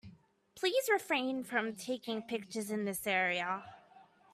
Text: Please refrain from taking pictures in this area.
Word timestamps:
Please 0.55 0.89
refrain 0.91 1.43
from 1.43 1.75
taking 1.75 2.23
pictures 2.23 2.71
in 2.71 2.85
this 2.85 3.05
area. 3.05 3.63